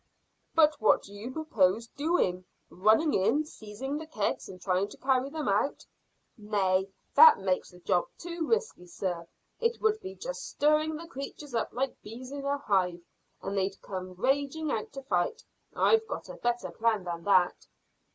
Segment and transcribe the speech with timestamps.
[0.55, 5.29] "But what do you propose doing running in, seizing the kegs, and trying to carry
[5.29, 5.85] them out?"
[6.39, 9.27] "Nay, that makes the job too risky, sir.
[9.59, 13.03] It would be just stirring the creatures up like bees in a hive,
[13.43, 15.43] and they'd come raging out to fight.
[15.75, 17.67] I've got a better plan than that."